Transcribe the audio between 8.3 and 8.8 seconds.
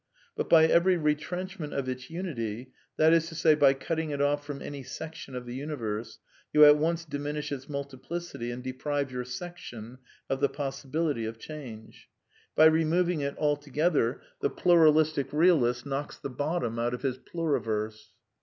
and